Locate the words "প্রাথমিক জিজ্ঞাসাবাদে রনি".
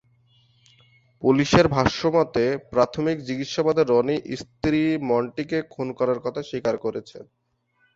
2.71-4.17